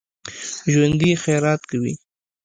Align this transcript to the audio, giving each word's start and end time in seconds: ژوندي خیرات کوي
ژوندي 0.71 1.11
خیرات 1.23 1.61
کوي 1.69 1.93